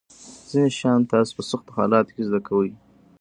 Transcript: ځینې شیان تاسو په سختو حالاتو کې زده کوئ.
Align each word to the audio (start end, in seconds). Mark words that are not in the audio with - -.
ځینې 0.49 0.69
شیان 0.77 1.01
تاسو 1.11 1.31
په 1.37 1.43
سختو 1.49 1.71
حالاتو 1.77 2.13
کې 2.15 2.21
زده 2.27 2.39
کوئ. 2.47 2.69